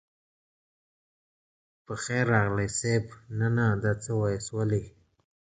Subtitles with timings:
[1.85, 3.03] په خير راغلئ صيب
[3.39, 4.83] نه نه دا څه واياست ولې.